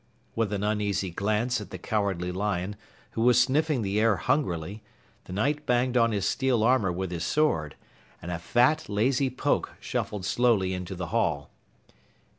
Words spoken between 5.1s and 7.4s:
the Knight banged on his steel armor with his